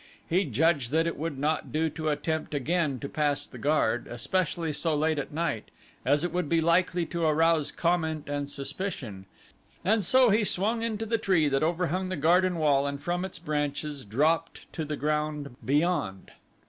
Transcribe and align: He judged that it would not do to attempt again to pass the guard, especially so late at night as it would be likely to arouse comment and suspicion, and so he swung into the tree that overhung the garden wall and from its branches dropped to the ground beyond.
He 0.27 0.45
judged 0.45 0.89
that 0.93 1.05
it 1.05 1.15
would 1.15 1.37
not 1.37 1.71
do 1.71 1.87
to 1.91 2.09
attempt 2.09 2.55
again 2.55 2.97
to 3.01 3.07
pass 3.07 3.47
the 3.47 3.59
guard, 3.59 4.07
especially 4.07 4.73
so 4.73 4.95
late 4.95 5.19
at 5.19 5.31
night 5.31 5.69
as 6.03 6.23
it 6.23 6.33
would 6.33 6.49
be 6.49 6.59
likely 6.59 7.05
to 7.05 7.23
arouse 7.25 7.71
comment 7.71 8.27
and 8.27 8.49
suspicion, 8.49 9.27
and 9.85 10.03
so 10.03 10.31
he 10.31 10.43
swung 10.43 10.81
into 10.81 11.05
the 11.05 11.19
tree 11.19 11.47
that 11.49 11.61
overhung 11.61 12.09
the 12.09 12.17
garden 12.17 12.55
wall 12.57 12.87
and 12.87 13.03
from 13.03 13.23
its 13.23 13.37
branches 13.37 14.03
dropped 14.03 14.65
to 14.73 14.85
the 14.85 14.97
ground 14.97 15.55
beyond. 15.63 16.31